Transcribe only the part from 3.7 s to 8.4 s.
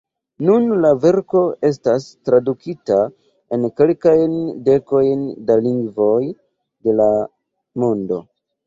kelkajn dekojn da lingvoj de la mondo.